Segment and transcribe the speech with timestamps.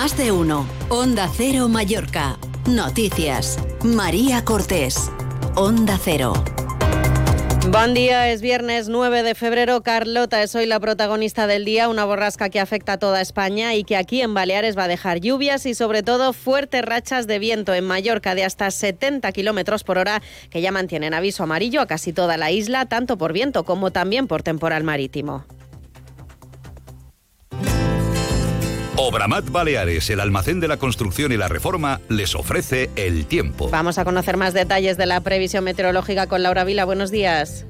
[0.00, 0.64] Más de uno.
[0.90, 2.38] Onda Cero Mallorca.
[2.68, 3.58] Noticias.
[3.82, 5.10] María Cortés.
[5.56, 6.34] Onda Cero.
[7.72, 9.82] Buen día, es viernes 9 de febrero.
[9.82, 13.82] Carlota es hoy la protagonista del día, una borrasca que afecta a toda España y
[13.82, 17.74] que aquí en Baleares va a dejar lluvias y sobre todo fuertes rachas de viento
[17.74, 22.12] en Mallorca de hasta 70 kilómetros por hora, que ya mantienen aviso amarillo a casi
[22.12, 25.44] toda la isla, tanto por viento como también por temporal marítimo.
[29.00, 33.68] Obramat Baleares, el almacén de la construcción y la reforma, les ofrece el tiempo.
[33.70, 36.84] Vamos a conocer más detalles de la previsión meteorológica con Laura Vila.
[36.84, 37.64] Buenos días.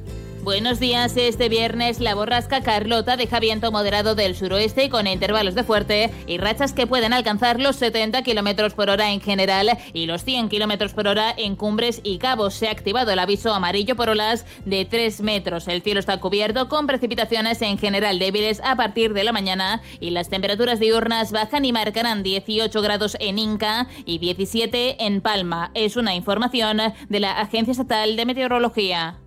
[0.49, 1.15] Buenos días.
[1.19, 6.39] Este viernes la borrasca Carlota deja viento moderado del suroeste con intervalos de fuerte y
[6.39, 10.95] rachas que pueden alcanzar los 70 kilómetros por hora en general y los 100 kilómetros
[10.95, 12.55] por hora en cumbres y cabos.
[12.55, 15.69] Se ha activado el aviso amarillo por olas de 3 metros.
[15.69, 20.13] El cielo está cubierto con precipitaciones en general débiles a partir de la mañana y
[20.13, 25.73] las temperaturas diurnas bajan y marcarán 18 grados en Inca y 17 en Palma.
[25.75, 29.19] Es una información de la Agencia Estatal de Meteorología.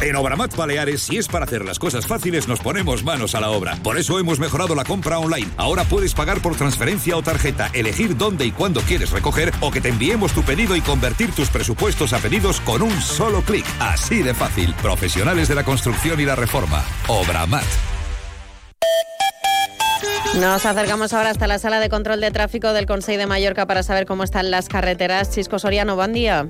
[0.00, 3.50] En Obramat Baleares, si es para hacer las cosas fáciles, nos ponemos manos a la
[3.50, 3.76] obra.
[3.82, 5.48] Por eso hemos mejorado la compra online.
[5.56, 9.80] Ahora puedes pagar por transferencia o tarjeta, elegir dónde y cuándo quieres recoger o que
[9.80, 13.64] te enviemos tu pedido y convertir tus presupuestos a pedidos con un solo clic.
[13.80, 14.72] Así de fácil.
[14.82, 16.84] Profesionales de la construcción y la reforma.
[17.08, 17.64] Obramat.
[20.38, 23.82] Nos acercamos ahora hasta la sala de control de tráfico del Consejo de Mallorca para
[23.82, 25.30] saber cómo están las carreteras.
[25.30, 26.48] Chisco Soriano, buen día.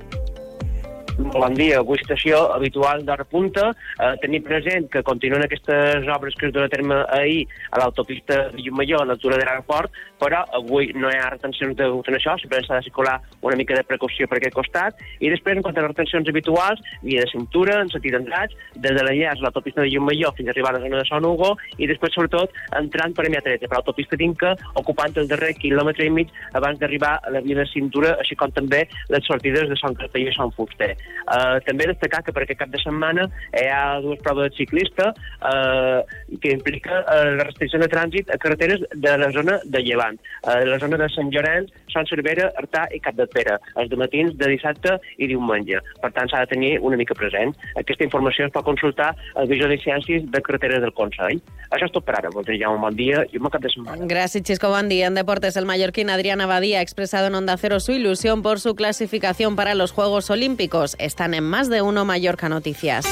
[1.19, 1.81] Bon dia.
[1.83, 3.73] Avui estació habitual d'hora punta.
[3.99, 8.37] Eh, tenir present que continuen aquestes obres que es donen a terme ahir a l'autopista
[8.53, 9.91] de Llumalló, a l'altura de l'aeroport,
[10.23, 13.75] però avui no hi ha retencions de en això, simplement s'ha de circular una mica
[13.75, 14.95] de precaució per aquest costat.
[15.19, 18.95] I després, en quant a les retencions habituals, via de cintura, en sentit d'entrats, des
[18.95, 21.57] de l'enllaç a l'autopista de Llumalló fins a arribar a la zona de Son Hugo,
[21.79, 26.31] i després, sobretot, entrant per Emiatreta, per l'autopista d'Inca, ocupant el darrer quilòmetre i mig
[26.55, 30.31] abans d'arribar a la via de cintura, així com també les sortides de Son Cartell
[30.31, 30.95] i Son Fuster.
[31.29, 35.11] Uh, també destacar que per aquest cap de setmana hi ha dues proves de ciclista
[35.13, 36.01] uh,
[36.41, 40.17] que implica uh, la restricció de trànsit a carreteres de la zona de Llevant,
[40.47, 44.35] de la zona de Sant Llorenç, Sant Cervera, Artà i Cap de Pere, els matins
[44.41, 45.81] de dissabte i diumenge.
[46.03, 47.55] Per tant, s'ha de tenir una mica present.
[47.81, 51.41] Aquesta informació es pot consultar al Visió de Ciències de Carreteres del Consell.
[51.71, 52.33] Això és tot per ara.
[52.35, 54.09] Voldria un bon dia i un bon cap de setmana.
[54.09, 54.69] Gracias, Chisco.
[54.69, 55.07] Buen día.
[55.07, 58.75] En deportes, el mallorquín Adrián Abadía ha expresado en Onda Cero su ilusión por su
[58.75, 60.97] clasificación para los Juegos Olímpicos.
[60.99, 63.07] Están en más de uno Mallorca Noticias.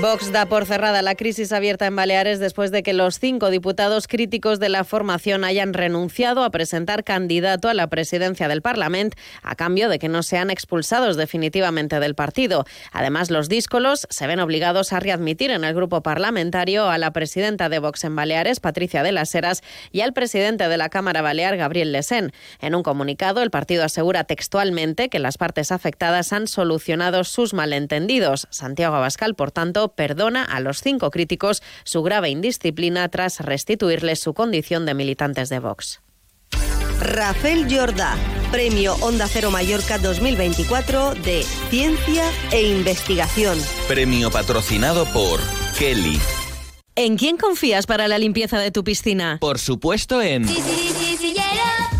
[0.00, 4.08] Vox da por cerrada la crisis abierta en Baleares después de que los cinco diputados
[4.08, 9.54] críticos de la formación hayan renunciado a presentar candidato a la presidencia del Parlamento a
[9.54, 12.64] cambio de que no sean expulsados definitivamente del partido.
[12.92, 17.68] Además, los díscolos se ven obligados a readmitir en el grupo parlamentario a la presidenta
[17.68, 19.62] de Vox en Baleares, Patricia de las Heras,
[19.92, 22.32] y al presidente de la Cámara Balear, Gabriel Lesén.
[22.60, 28.48] En un comunicado, el partido asegura textualmente que las partes afectadas han solucionado sus malentendidos.
[28.50, 34.34] Santiago Abascal, por tanto, perdona a los cinco críticos su grave indisciplina tras restituirles su
[34.34, 36.00] condición de militantes de Vox.
[37.00, 38.16] Rafael Jordá,
[38.50, 43.58] Premio Onda Cero Mallorca 2024 de Ciencia e Investigación.
[43.88, 45.40] Premio patrocinado por
[45.78, 46.18] Kelly.
[46.96, 49.38] ¿En quién confías para la limpieza de tu piscina?
[49.40, 50.46] Por supuesto en...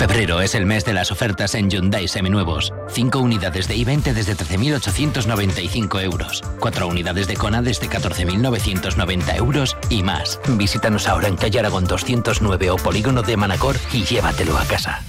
[0.00, 2.72] Febrero es el mes de las ofertas en Hyundai Seminuevos.
[2.88, 6.42] 5 unidades de i20 desde 13.895 euros.
[6.58, 10.40] 4 unidades de Kona desde 14.990 euros y más.
[10.56, 15.04] Visítanos ahora en calle Aragón 209 o Polígono de Manacor y llévatelo a casa.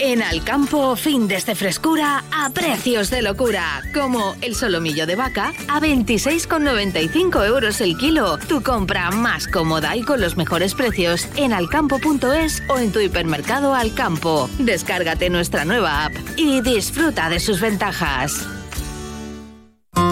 [0.00, 3.82] En Alcampo, fin desde frescura a precios de locura.
[3.92, 8.38] Como el solomillo de vaca a 26,95 euros el kilo.
[8.38, 13.74] Tu compra más cómoda y con los mejores precios en alcampo.es o en tu hipermercado
[13.74, 14.48] Alcampo.
[14.58, 18.46] Descárgate nuestra nueva app y disfruta de sus ventajas.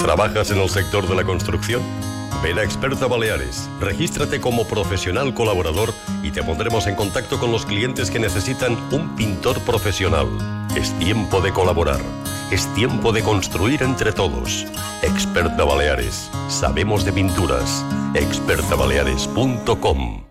[0.02, 1.80] ¿Trabajas en el sector de la construcción?
[2.42, 5.92] Ven a Experta Baleares, regístrate como profesional colaborador
[6.22, 10.26] y te pondremos en contacto con los clientes que necesitan un pintor profesional.
[10.76, 12.00] Es tiempo de colaborar,
[12.50, 14.66] es tiempo de construir entre todos.
[15.02, 17.84] Experta Baleares, sabemos de pinturas.
[18.14, 20.24] expertabaleares.com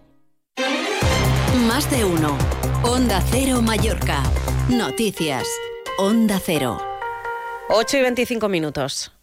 [1.67, 2.37] Más de uno.
[2.83, 4.21] Onda Cero Mallorca.
[4.69, 5.47] Noticias.
[5.97, 6.77] Onda Cero.
[7.69, 9.14] 8 y 25 minutos.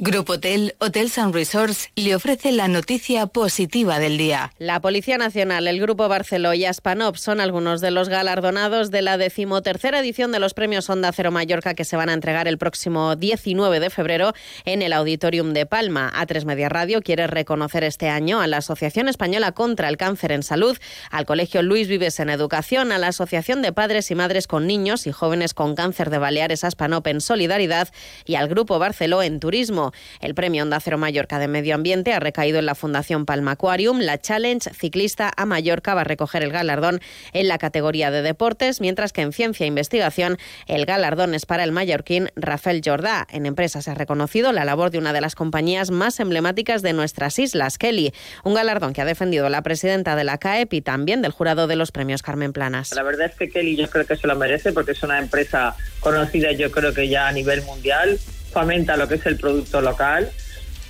[0.00, 4.52] Grupo Hotel, Hotels and Resorts le ofrece la noticia positiva del día.
[4.58, 9.18] La Policía Nacional, el Grupo Barceló y Aspanop son algunos de los galardonados de la
[9.18, 13.16] decimotercera edición de los premios Onda Cero Mallorca que se van a entregar el próximo
[13.16, 14.34] 19 de febrero
[14.64, 16.12] en el Auditorium de Palma.
[16.14, 20.44] A3 Media Radio quiere reconocer este año a la Asociación Española contra el Cáncer en
[20.44, 20.78] Salud,
[21.10, 25.08] al Colegio Luis Vives en Educación, a la Asociación de Padres y Madres con Niños
[25.08, 27.88] y Jóvenes con Cáncer de Baleares Aspanop en Solidaridad
[28.26, 29.87] y al Grupo Barceló en Turismo.
[30.20, 34.00] El premio Onda Cero Mallorca de Medio Ambiente ha recaído en la Fundación Palma Aquarium.
[34.00, 37.00] La Challenge Ciclista a Mallorca va a recoger el galardón
[37.32, 41.64] en la categoría de deportes, mientras que en Ciencia e Investigación el galardón es para
[41.64, 43.26] el mallorquín Rafael Jordá.
[43.30, 47.38] En empresas ha reconocido la labor de una de las compañías más emblemáticas de nuestras
[47.38, 48.12] islas, Kelly,
[48.44, 51.76] un galardón que ha defendido la presidenta de la CAEP y también del jurado de
[51.76, 52.92] los premios Carmen Planas.
[52.94, 55.76] La verdad es que Kelly yo creo que se lo merece porque es una empresa
[56.00, 58.18] conocida yo creo que ya a nivel mundial
[58.52, 60.30] fomenta lo que es el producto local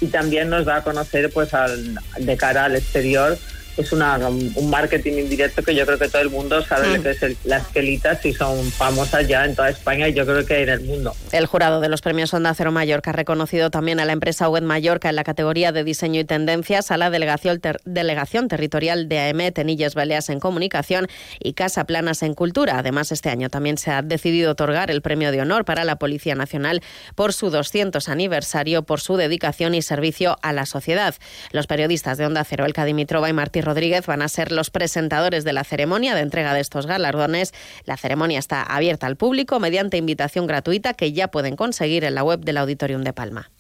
[0.00, 3.36] y también nos da a conocer pues al, de cara al exterior
[3.78, 7.02] es una, un marketing indirecto que yo creo que todo el mundo sabe lo mm.
[7.02, 10.62] que es las quelitas y son famosas ya en toda España y yo creo que
[10.62, 11.14] en el mundo.
[11.32, 14.64] El jurado de los premios Onda Cero Mallorca ha reconocido también a la empresa Web
[14.64, 19.52] Mallorca en la categoría de diseño y tendencias, a la delegación, delegación territorial de AEME,
[19.52, 21.06] Tenillas Baleas en comunicación
[21.38, 22.78] y Casa Planas en cultura.
[22.78, 26.34] Además, este año también se ha decidido otorgar el premio de honor para la Policía
[26.34, 26.82] Nacional
[27.14, 31.14] por su 200 aniversario, por su dedicación y servicio a la sociedad.
[31.52, 35.44] Los periodistas de Onda Cero, Elka Dimitrova y Martí Rodríguez van a ser los presentadores
[35.44, 37.52] de la ceremonia de entrega de estos galardones.
[37.84, 42.24] La ceremonia está abierta al público mediante invitación gratuita que ya pueden conseguir en la
[42.24, 43.50] web del Auditorium de Palma.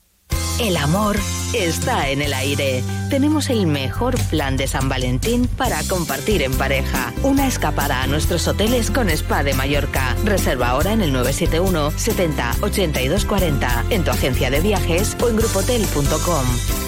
[0.58, 1.16] El amor
[1.52, 2.82] está en el aire.
[3.10, 7.12] Tenemos el mejor plan de San Valentín para compartir en pareja.
[7.22, 10.16] Una escapada a nuestros hoteles con Spa de Mallorca.
[10.24, 15.36] Reserva ahora en el 971 70 82 40 en tu agencia de viajes o en
[15.36, 16.87] grupotel.com.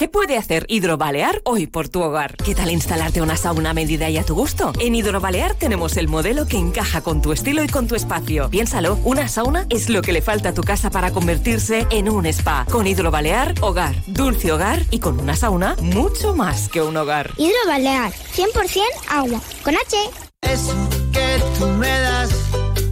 [0.00, 2.34] ¿Qué puede hacer Hidrobalear hoy por tu hogar?
[2.38, 4.72] ¿Qué tal instalarte una sauna a medida y a tu gusto?
[4.78, 8.48] En Hidrobalear tenemos el modelo que encaja con tu estilo y con tu espacio.
[8.48, 12.24] Piénsalo, una sauna es lo que le falta a tu casa para convertirse en un
[12.24, 12.64] spa.
[12.70, 17.32] Con Hidrobalear, hogar, dulce hogar y con una sauna, mucho más que un hogar.
[17.36, 19.98] Hidrobalear, 100% agua, con H.
[20.40, 20.74] Eso
[21.12, 22.30] que tú me das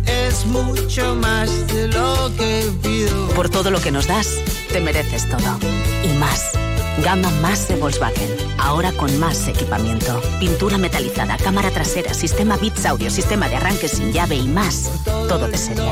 [0.04, 3.28] es mucho más de lo que pido.
[3.28, 4.28] Por todo lo que nos das,
[4.70, 5.58] te mereces todo.
[6.04, 6.52] Y más.
[7.02, 8.28] Gama más de Volkswagen.
[8.58, 10.20] Ahora con más equipamiento.
[10.40, 14.90] Pintura metalizada, cámara trasera, sistema bits audio, sistema de arranque sin llave y más.
[15.28, 15.90] Todo de serie.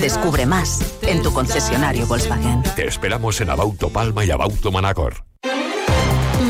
[0.00, 2.62] Descubre más en tu concesionario Volkswagen.
[2.76, 5.24] Te esperamos en Abauto Palma y Abauto Manacor.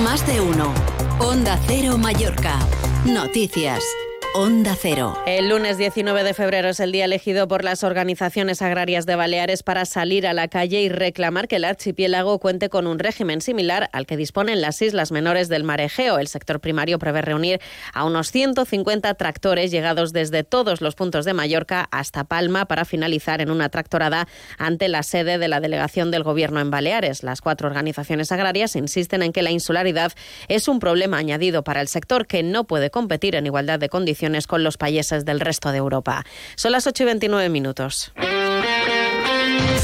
[0.04, 0.72] Más de uno.
[1.18, 2.58] Onda Cero Mallorca.
[3.04, 3.82] Noticias.
[4.32, 5.20] Onda Cero.
[5.26, 9.64] El lunes 19 de febrero es el día elegido por las organizaciones agrarias de Baleares
[9.64, 13.90] para salir a la calle y reclamar que el archipiélago cuente con un régimen similar
[13.92, 16.20] al que disponen las islas menores del mar Egeo.
[16.20, 17.60] El sector primario prevé reunir
[17.92, 23.40] a unos 150 tractores llegados desde todos los puntos de Mallorca hasta Palma para finalizar
[23.40, 24.28] en una tractorada
[24.58, 27.24] ante la sede de la delegación del Gobierno en Baleares.
[27.24, 30.12] Las cuatro organizaciones agrarias insisten en que la insularidad
[30.46, 34.19] es un problema añadido para el sector que no puede competir en igualdad de condiciones
[34.46, 36.24] con los países del resto de Europa.
[36.54, 38.12] Son las 8 y 29 minutos.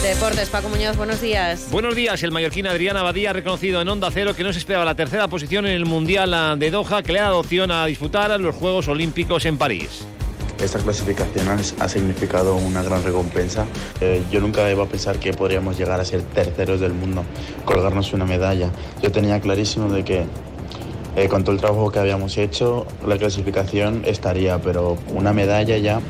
[0.02, 1.68] Deportes, Paco Muñoz, buenos días.
[1.70, 2.22] Buenos días.
[2.22, 5.26] El mallorquín Adrián Abadía ha reconocido en Onda Cero que no se esperaba la tercera
[5.28, 8.88] posición en el Mundial de Doha, que le ha dado opción a disputar los Juegos
[8.88, 10.06] Olímpicos en París.
[10.62, 11.48] Esta clasificación
[11.80, 13.66] ha significado una gran recompensa.
[14.00, 17.24] Eh, yo nunca iba a pensar que podríamos llegar a ser terceros del mundo,
[17.64, 18.70] colgarnos una medalla.
[19.02, 20.24] Yo tenía clarísimo de que
[21.16, 26.00] eh, con todo el trabajo que habíamos hecho, la clasificación estaría, pero una medalla ya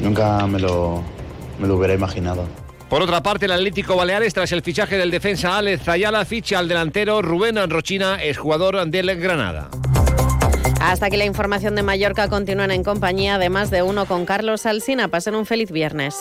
[0.00, 1.02] nunca me lo,
[1.58, 2.44] me lo hubiera imaginado.
[2.88, 6.68] Por otra parte, el Atlético Baleares, tras el fichaje del defensa Alex Zayala, ficha al
[6.68, 9.68] delantero Rubén Rochina, es jugador del Granada.
[10.80, 14.64] Hasta aquí la información de Mallorca continúan en compañía de más de uno con Carlos
[14.64, 15.08] Alsina.
[15.08, 16.14] Pasen un feliz viernes.